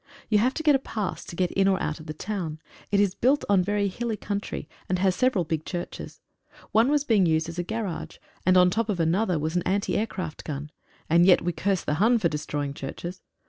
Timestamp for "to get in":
1.25-1.67